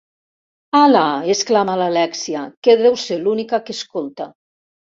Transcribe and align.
Hala!, 0.79 1.03
exclama 1.33 1.77
l'Alèxia, 1.81 2.41
que 2.69 2.77
deu 2.83 2.99
ser 3.05 3.19
l'única 3.27 3.63
que 3.69 3.79
escolta. 3.81 4.31